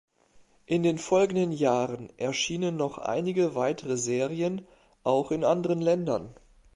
In 0.65 0.81
den 0.81 0.97
folgenden 0.97 1.51
Jahren 1.51 2.09
erschienen 2.17 2.75
noch 2.75 2.97
einige 2.97 3.53
weitere 3.53 3.97
Serien, 3.97 4.65
auch 5.03 5.29
in 5.29 5.43
anderen 5.43 5.79
Ländern. 5.79 6.33